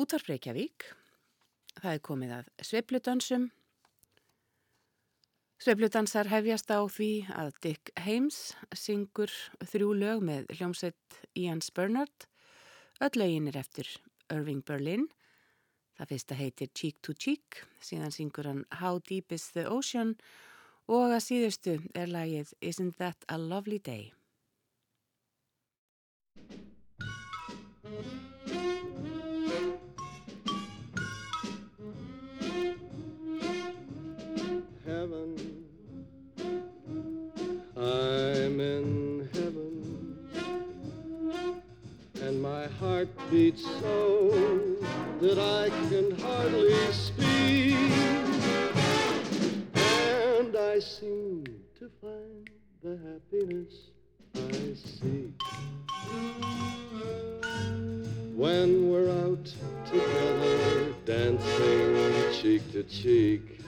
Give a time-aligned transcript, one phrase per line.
[0.00, 0.84] Útvarf Reykjavík.
[1.76, 3.42] Það er komið að sveipludansum.
[5.60, 8.38] Sveipludansar hefjast á því að Dick Heims
[8.72, 12.24] syngur þrjú lög með hljómsveit Ian Spurnard.
[13.04, 13.90] Öll lögin er eftir
[14.32, 15.04] Irving Berlin.
[15.98, 20.14] Það fyrsta heitir Cheek to Cheek, síðan syngur hann How Deep is the Ocean
[20.88, 24.14] og að síðustu er lagið Isn't That a Lovely Day.
[43.00, 44.76] Heart beats so
[45.22, 47.74] that I can hardly speak.
[49.74, 51.44] And I seem
[51.78, 52.50] to find
[52.82, 53.72] the happiness
[54.34, 55.40] I seek.
[58.36, 59.46] When we're out
[59.86, 63.60] together, dancing cheek to cheek.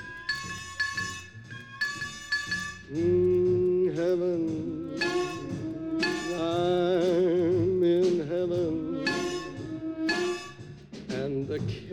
[2.92, 4.91] Mm, heaven,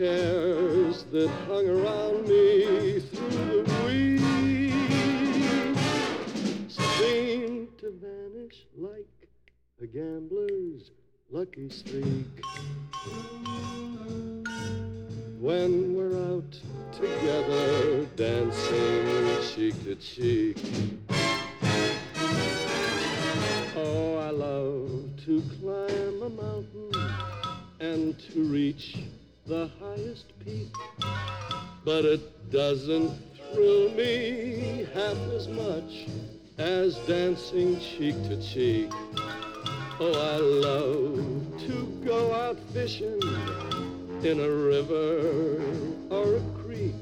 [0.00, 4.22] cares that hung around me through the week
[6.70, 9.28] seem to vanish like
[9.82, 10.90] a gambler's
[11.30, 12.42] lucky streak.
[15.38, 16.58] When we're out
[16.92, 20.56] together, dancing cheek to cheek.
[23.76, 26.90] Oh, I love to climb a mountain
[27.80, 28.96] and to reach
[29.46, 30.74] the highest peak.
[31.84, 33.10] But it doesn't
[33.52, 36.06] thrill me half as much
[36.58, 38.90] as dancing cheek to cheek.
[39.98, 43.20] Oh, I love to go out fishing
[44.22, 45.60] in a river
[46.10, 46.94] or a creek,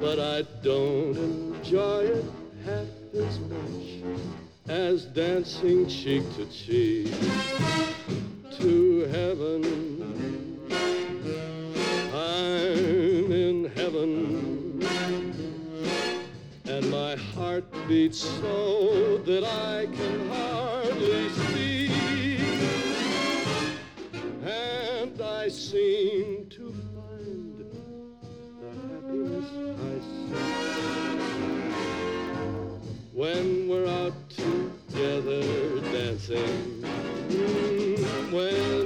[0.00, 2.24] but I don't enjoy it
[2.64, 4.20] half as much
[4.68, 7.12] as dancing cheek to cheek
[8.58, 9.86] to heaven.
[12.36, 14.84] I'm in heaven,
[16.66, 21.92] and my heart beats so that I can hardly speak.
[24.44, 27.64] And I seem to find
[28.60, 30.36] the happiness I seek
[33.14, 35.42] when we're out together
[35.90, 36.82] dancing.
[38.30, 38.85] When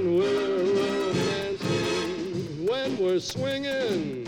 [3.21, 4.25] swinging,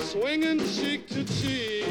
[0.00, 1.86] swinging cheek to cheek.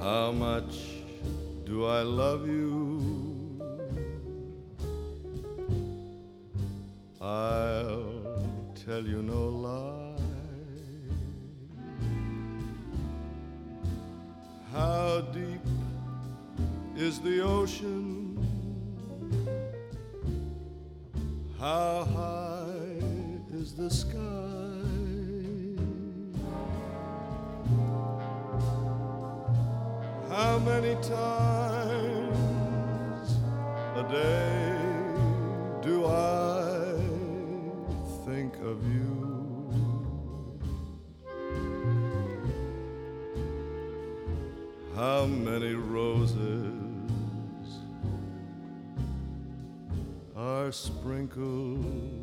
[0.00, 0.78] How much
[1.66, 2.97] do I love you?
[7.28, 8.40] I'll
[8.86, 10.16] tell you no lie.
[14.72, 15.60] How deep
[16.96, 18.38] is the ocean?
[21.58, 23.02] How high
[23.52, 24.18] is the sky?
[30.30, 32.08] How many times
[33.96, 34.47] a day
[50.86, 52.17] are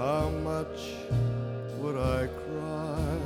[0.00, 0.94] how much
[1.76, 3.18] would I cry?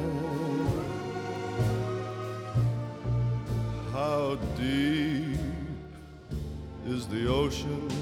[3.93, 5.39] How deep
[6.85, 7.94] is the ocean?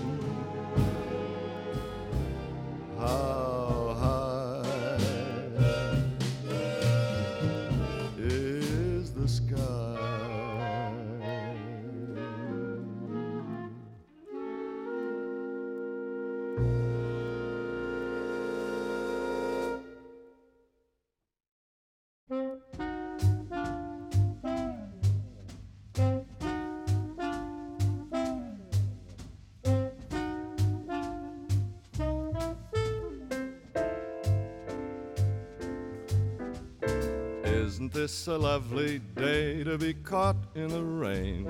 [37.93, 41.47] This a lovely day to be caught in the rain?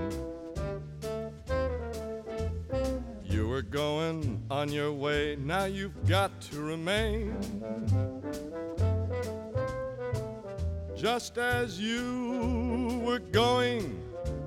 [3.25, 7.37] You were going on your way, now you've got to remain.
[10.97, 14.03] Just as you were going,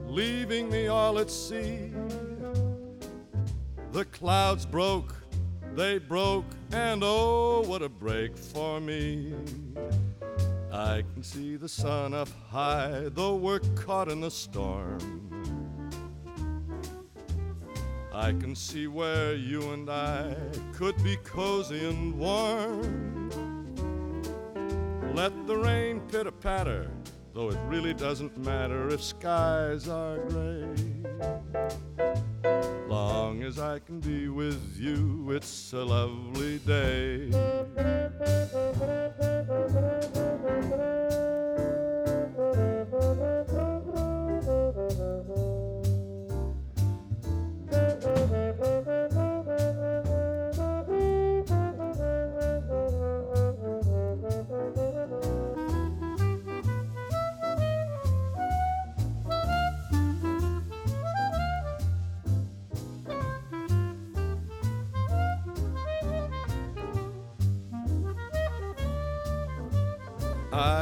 [0.05, 1.93] leaving me all at sea,
[3.93, 5.15] the clouds broke,
[5.73, 9.33] they broke, and oh, what a break for me.
[10.75, 14.99] I can see the sun up high, though we're caught in the storm.
[18.13, 20.35] I can see where you and I
[20.73, 23.29] could be cozy and warm.
[25.15, 26.91] Let the rain pitter patter,
[27.33, 30.75] though it really doesn't matter if skies are gray.
[32.87, 37.31] Long as I can be with you, it's a lovely day.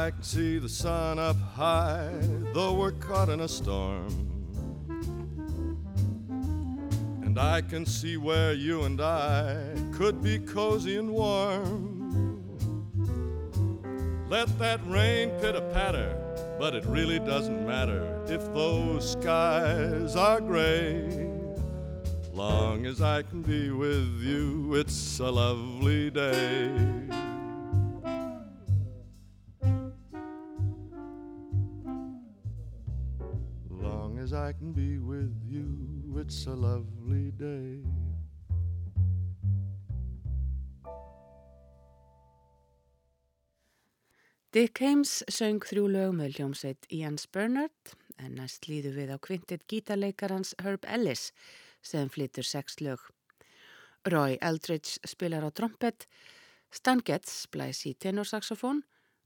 [0.04, 2.10] I can see the sun up high,
[2.52, 4.10] though we're caught in a storm.
[7.22, 12.44] And I can see where you and I could be cozy and warm.
[14.28, 16.14] Let that rain pitter patter,
[16.58, 21.30] but it really doesn't matter if those skies are gray.
[22.34, 26.68] Long as I can be with you, it's a lovely day.
[34.24, 35.68] As I can be with you,
[36.18, 37.84] it's a lovely day.
[44.54, 49.66] Dick Heims söng þrjú lög með hljómsveit Ian Bernard en næst líðu við á kvintit
[49.68, 51.28] gítarleikarans Herb Ellis
[51.84, 53.02] sem flytur sex lög.
[54.08, 56.08] Roy Eldridge spilar á trompet,
[56.72, 58.84] Stan Getz blæs í tenorsaxofón,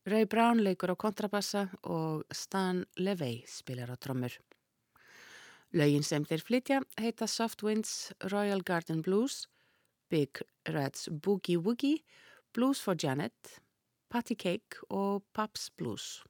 [0.09, 4.33] Ray Brown leikur á kontrabassa og Stan Levey spilar á trommur.
[5.77, 9.47] Lögin sem þeir flytja heita Soft Winds, Royal Garden Blues,
[10.09, 12.05] Big Red's Boogie Woogie,
[12.57, 13.61] Blues for Janet,
[14.09, 16.23] Patty Cake og Paps Blues.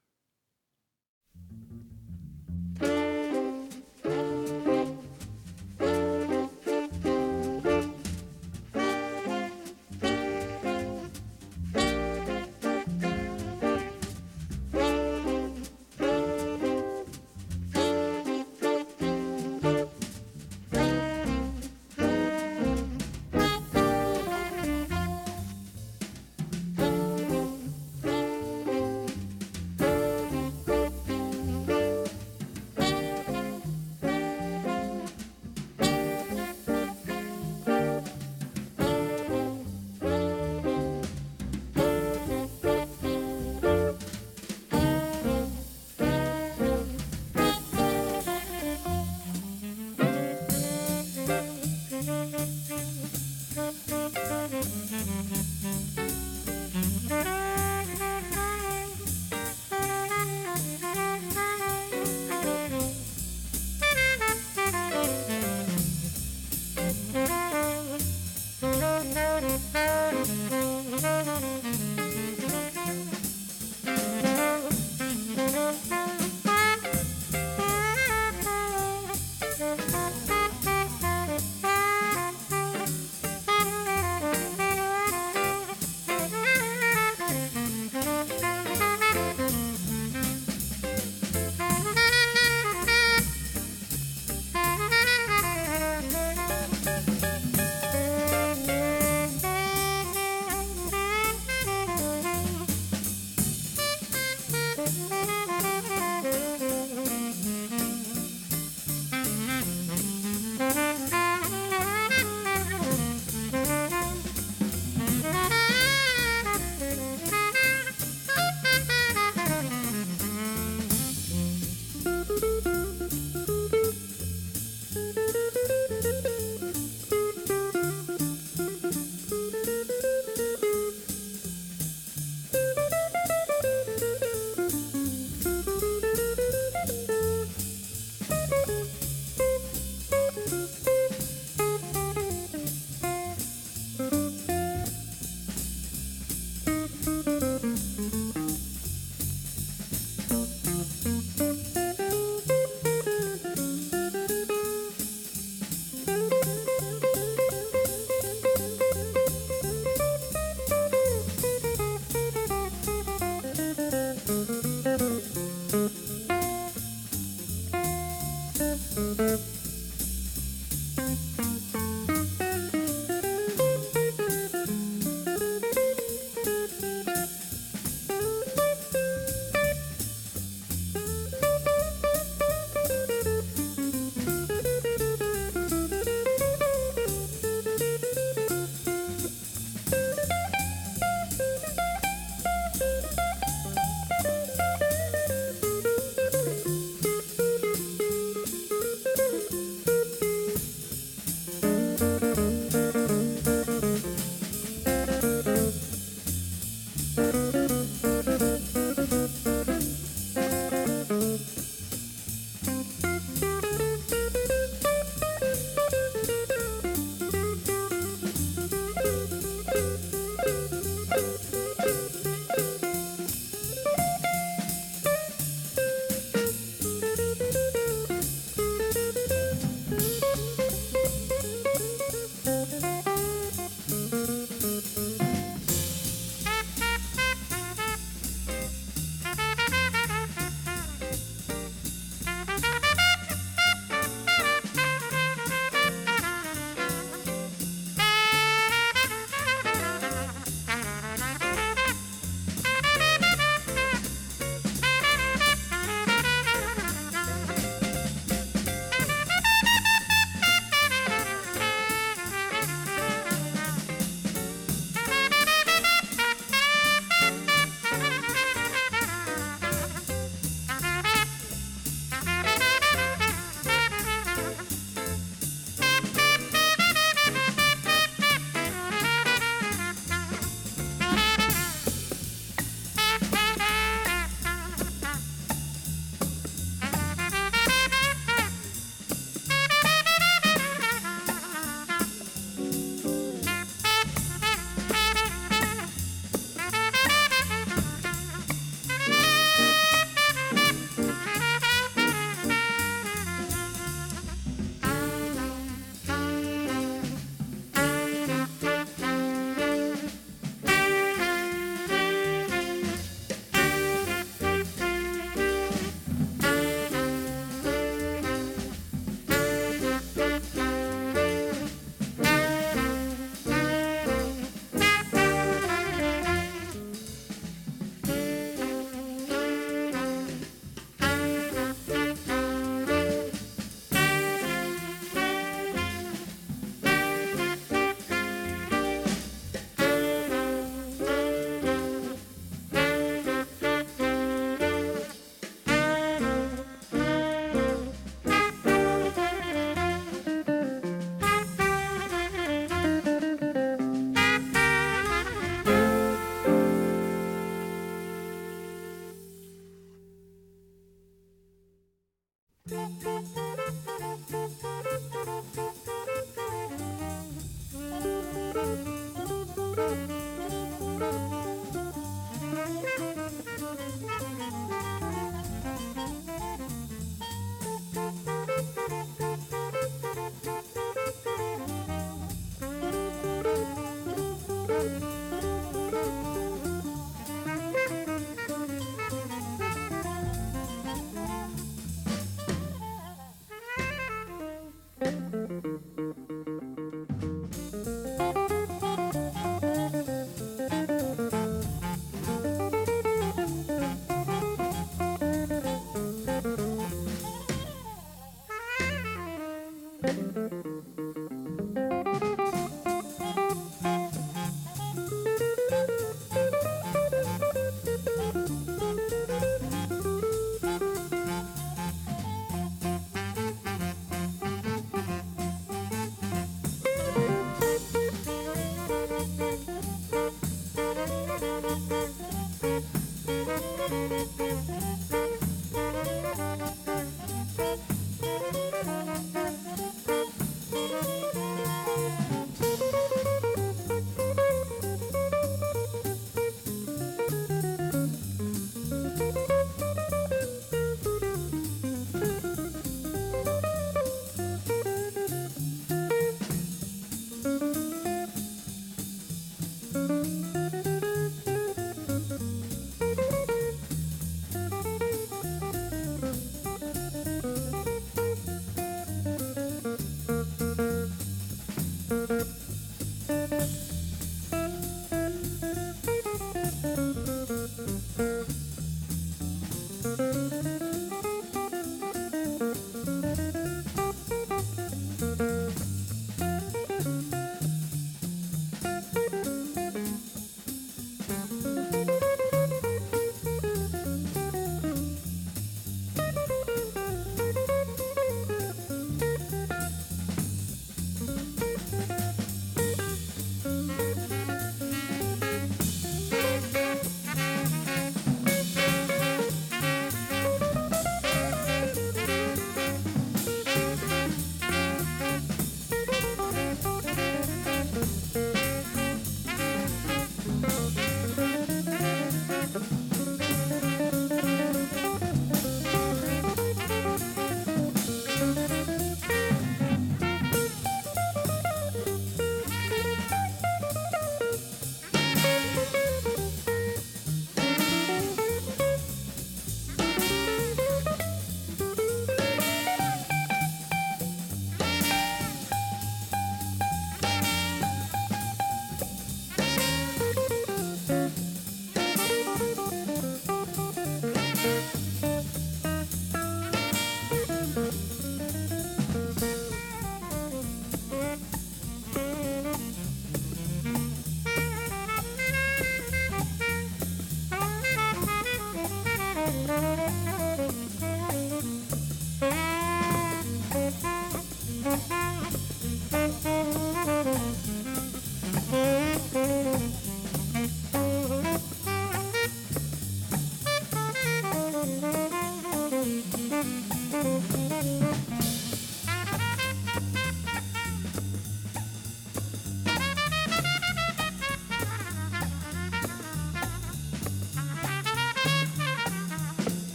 [478.18, 478.67] Música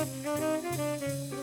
[0.00, 0.40] なる
[1.30, 1.39] ほど。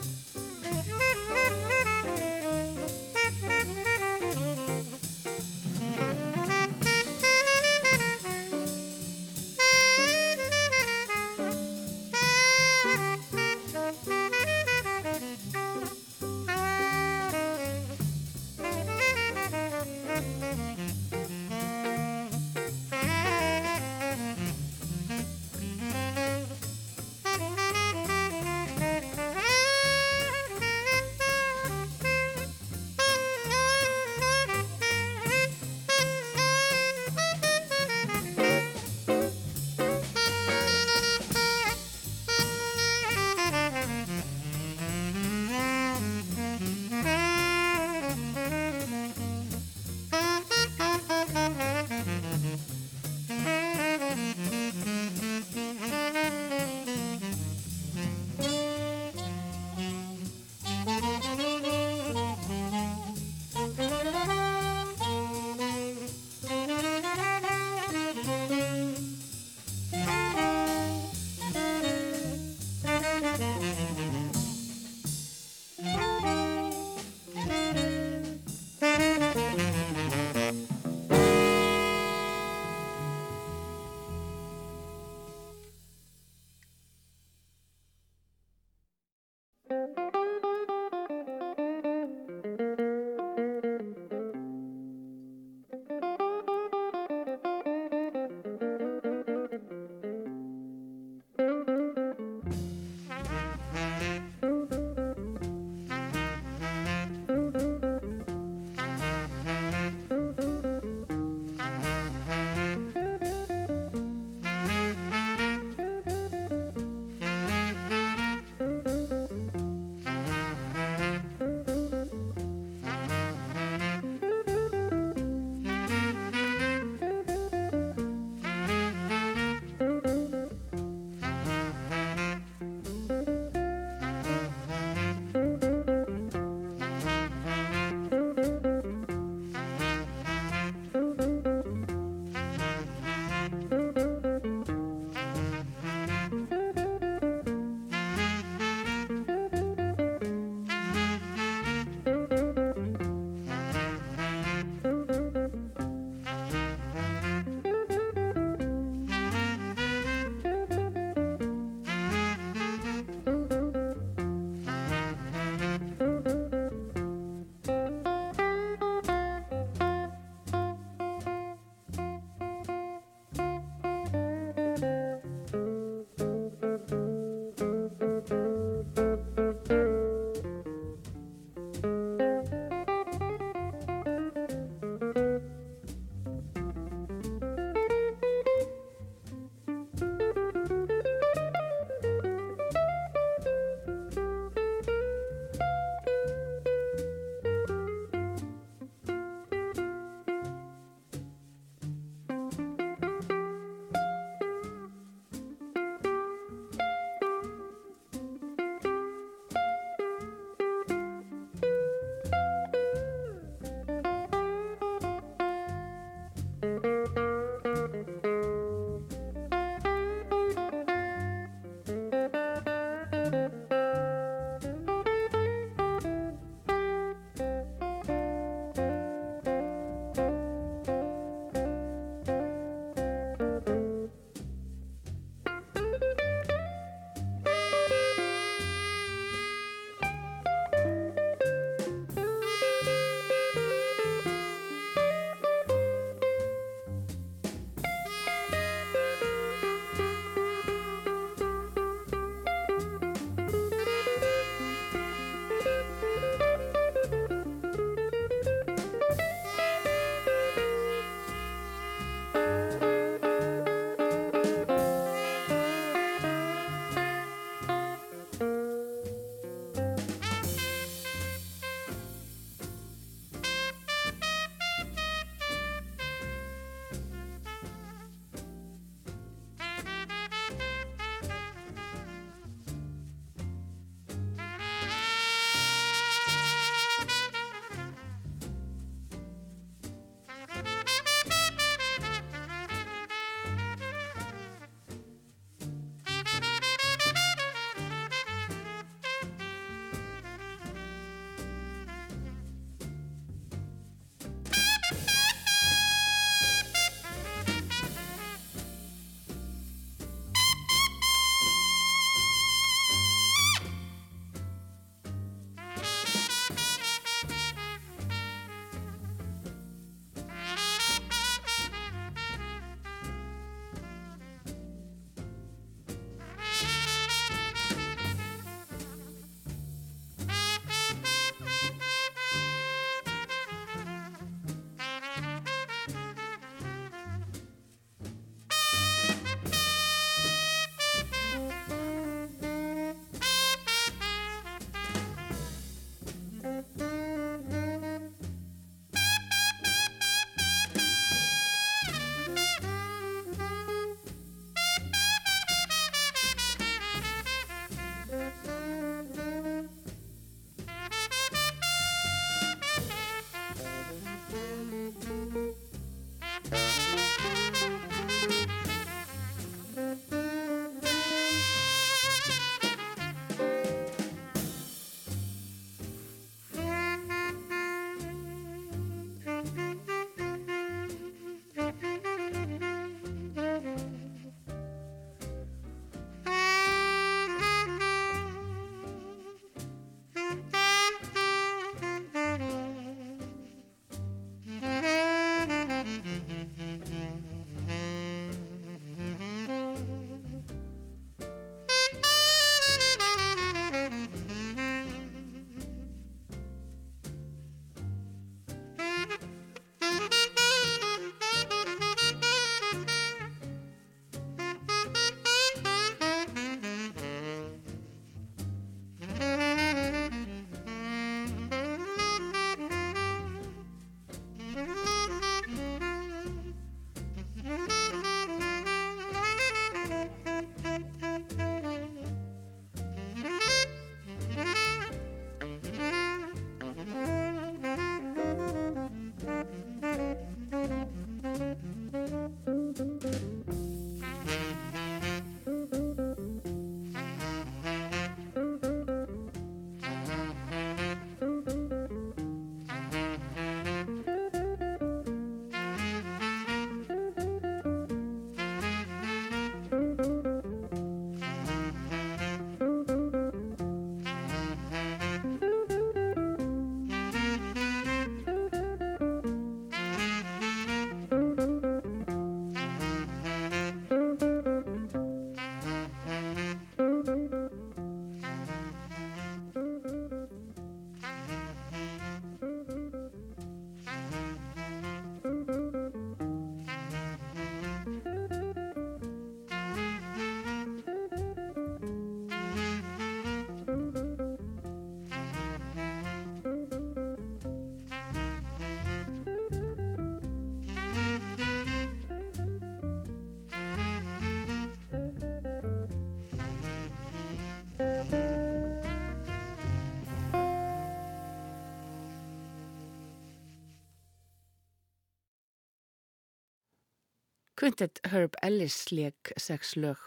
[517.58, 519.98] Quintet Herb Ellis leik sex lög.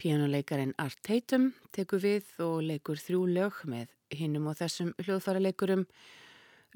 [0.00, 5.84] Pianoleikarin Art Tatum tekur við og leikur þrjú lög með hinnum og þessum hljóðfæraleikurum.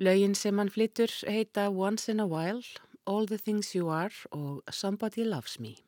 [0.04, 2.60] Lögin sem hann flyttur heita Once in a While,
[3.08, 5.78] All the Things You Are og Somebody Loves Me.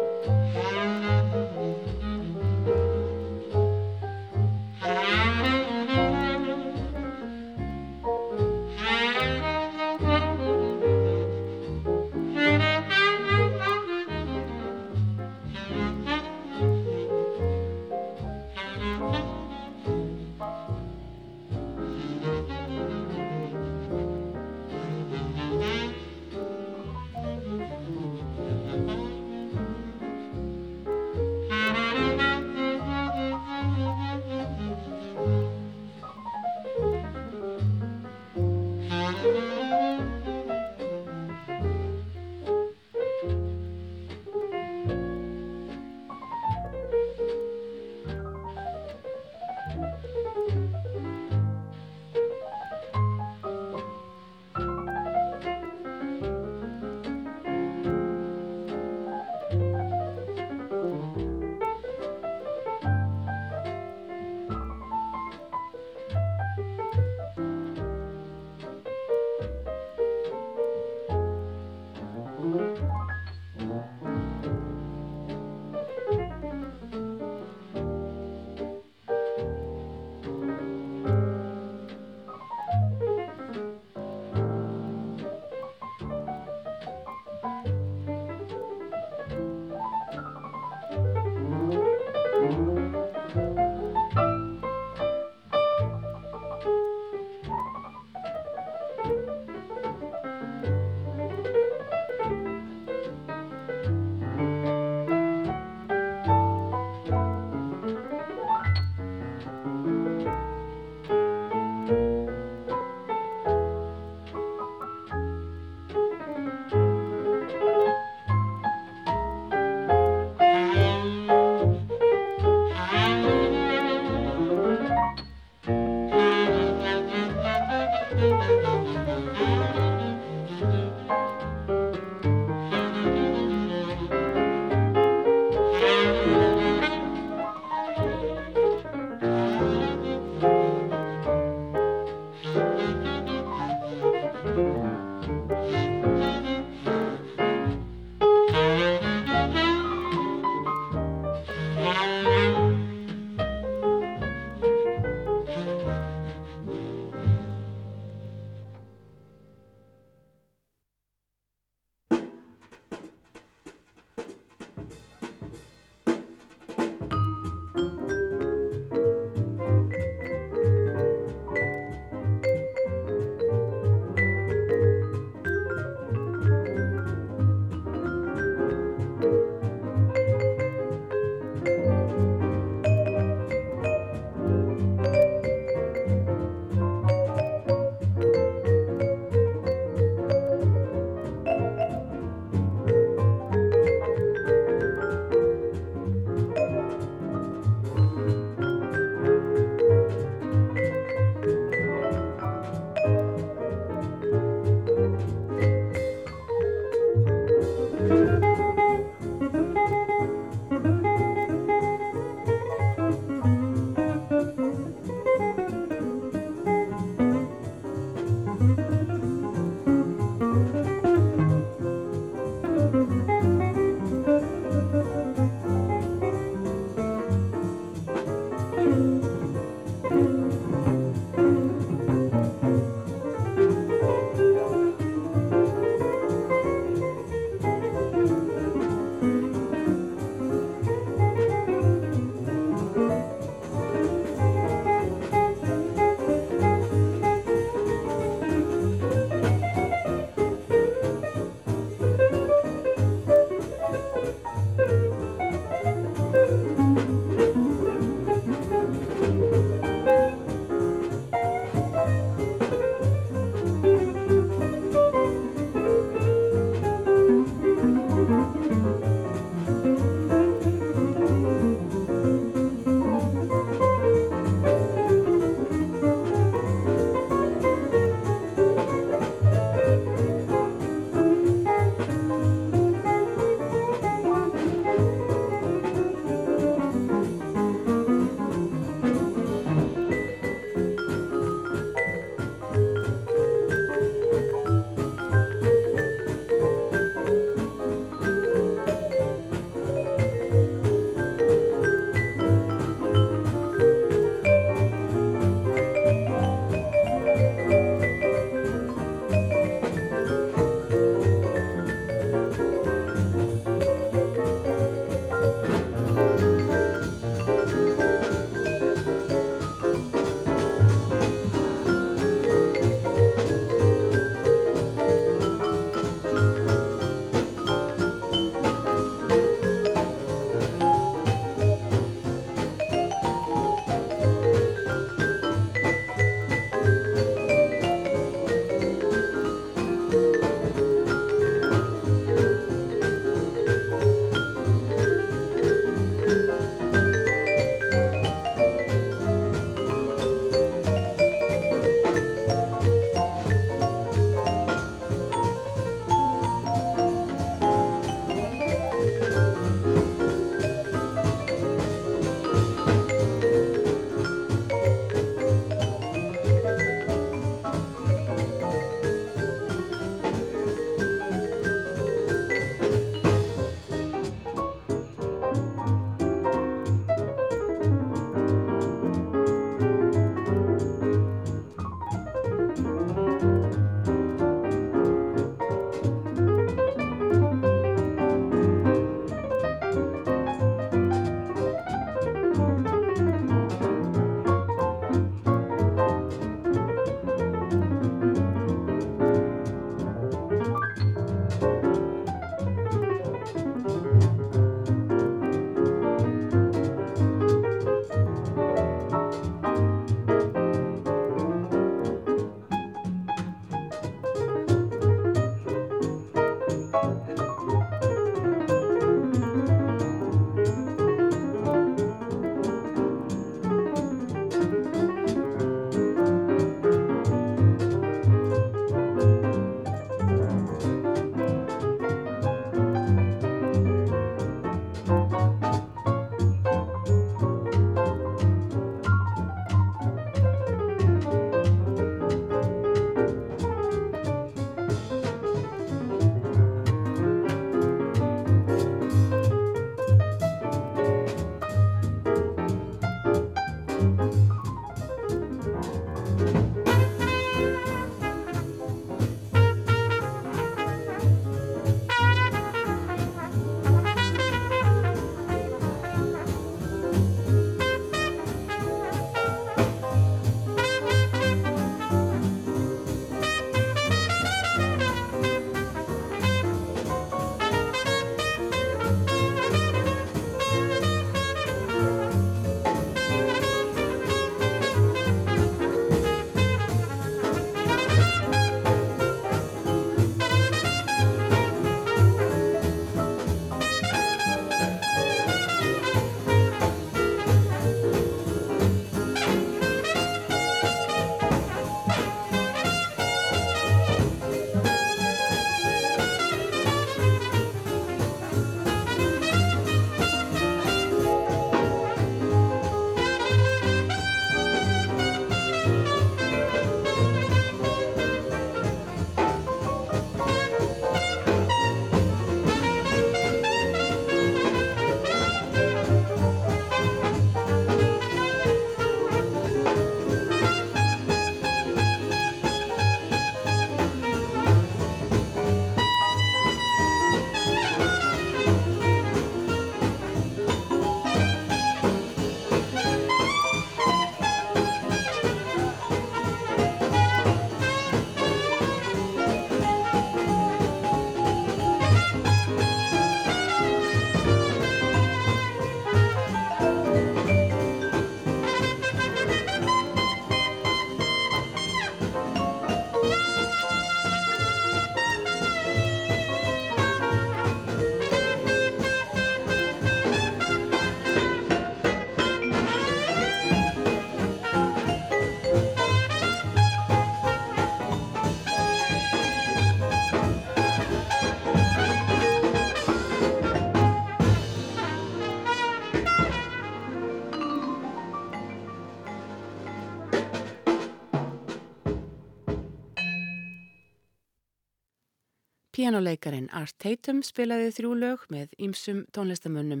[596.02, 600.00] Pianoleikarin Art Tatum spilaði þrjú lög með ýmsum tónlistamönnum.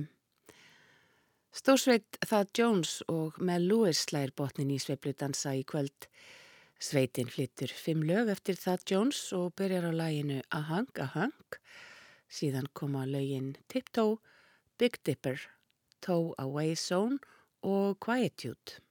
[1.54, 6.08] Stórsveit Thad Jones og Mel Lewis slæðir botnin í sveipludansa í kvöld.
[6.82, 11.60] Sveitin flyttur fimm lög eftir Thad Jones og byrjar á læginu A Hunk, A Hunk.
[12.26, 14.18] Síðan koma lögin Tiptoe,
[14.82, 15.38] Big Dipper,
[16.02, 17.22] Toe Away Zone
[17.62, 18.82] og Quietude.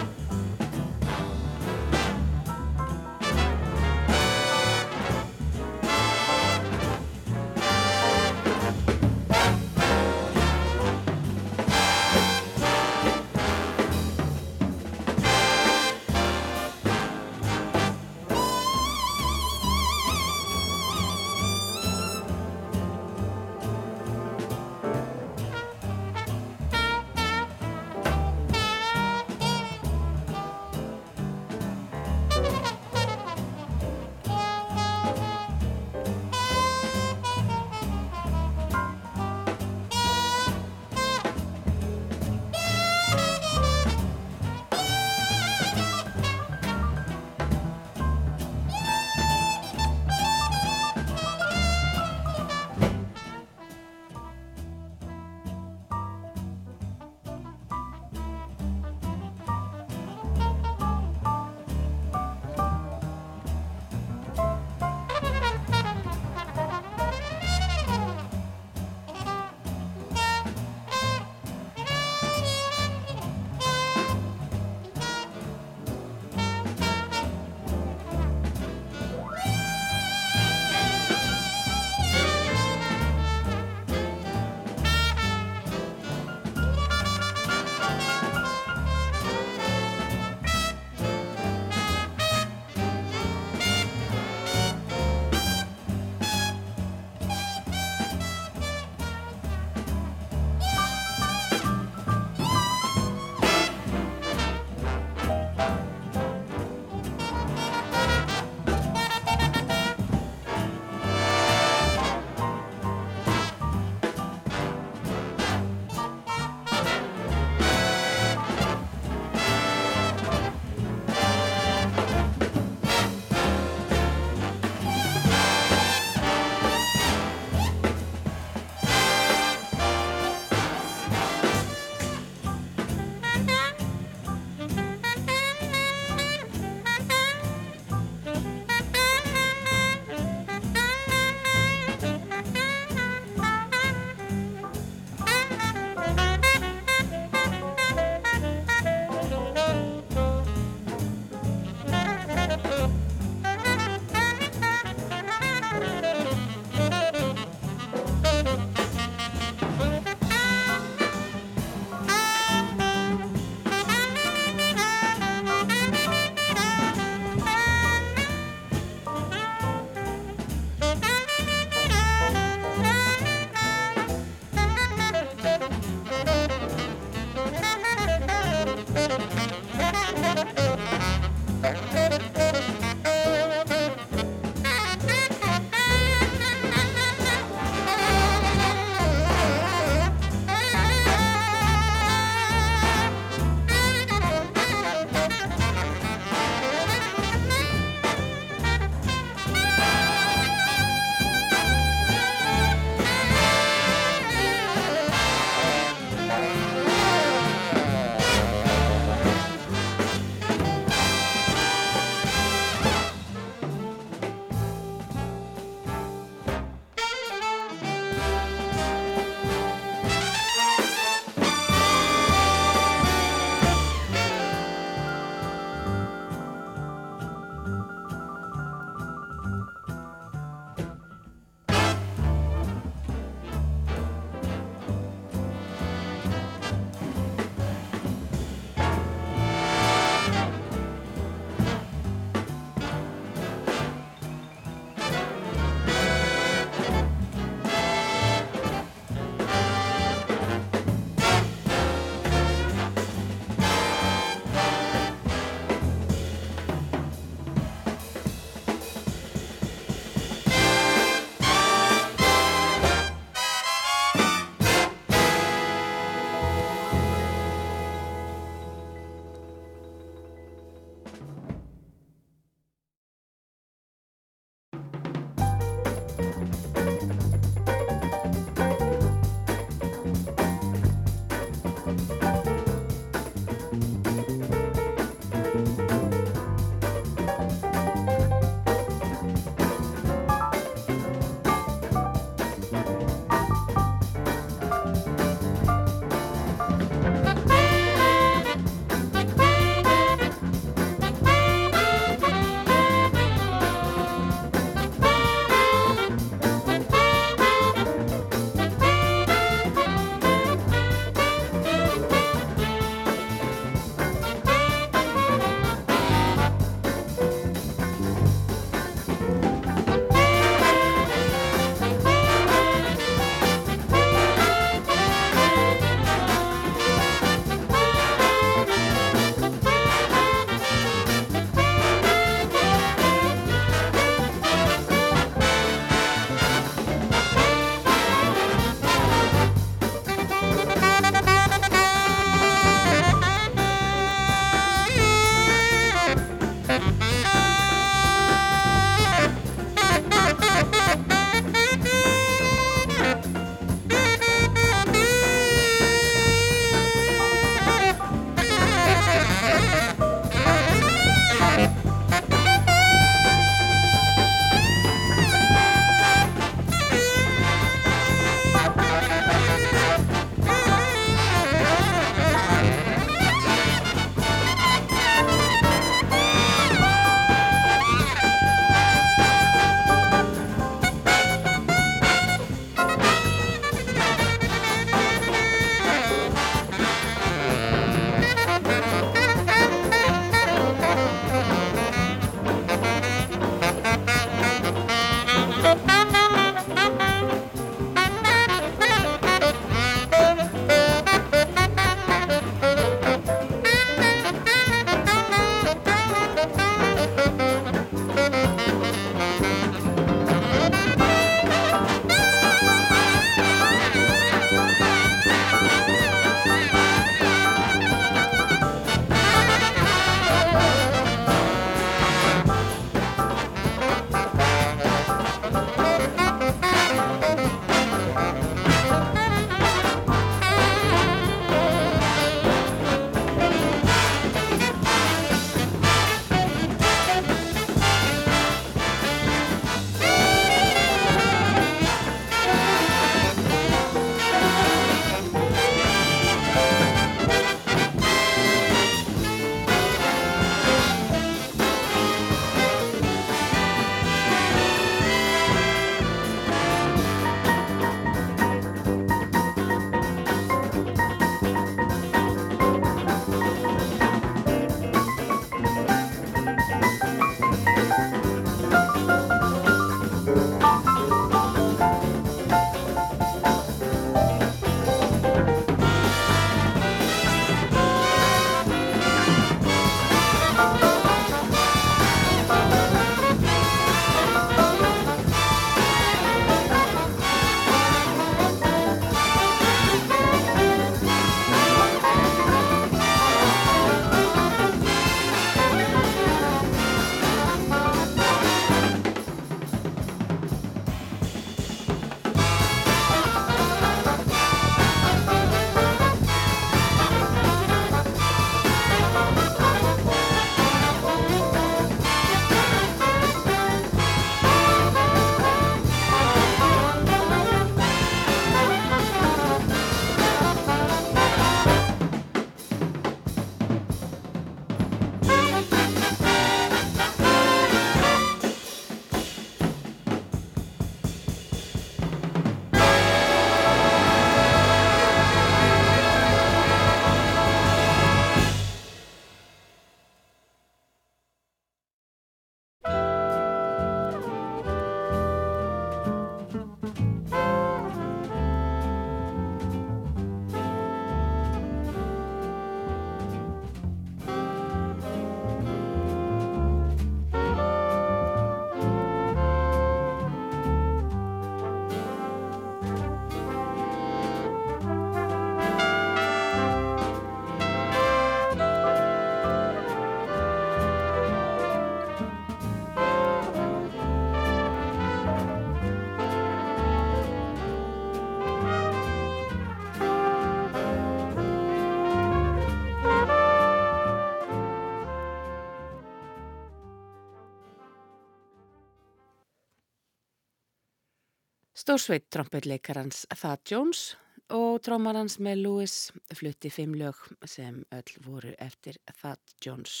[591.86, 594.16] Stórsveit trompetleikarans Thad Jones
[594.50, 595.92] og trómarans með Lewis
[596.34, 600.00] flutti fimm lög sem öll voru eftir Thad Jones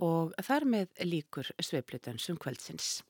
[0.00, 3.02] og þar með líkur sveiplutan sem kvöldsins.